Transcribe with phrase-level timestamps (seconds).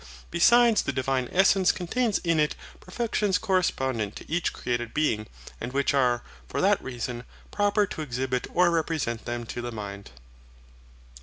[0.31, 5.27] Besides the Divine essence contains in it perfections correspondent to each created being;
[5.61, 10.09] and which are, for that reason, proper to exhibit or represent them to the mind.